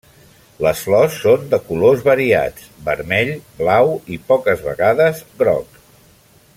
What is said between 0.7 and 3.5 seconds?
flors són de colors variats vermell,